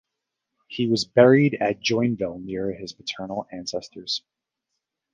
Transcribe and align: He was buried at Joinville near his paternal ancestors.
He 0.67 0.87
was 0.87 1.05
buried 1.05 1.53
at 1.61 1.79
Joinville 1.79 2.41
near 2.43 2.73
his 2.73 2.91
paternal 2.91 3.45
ancestors. 3.51 4.23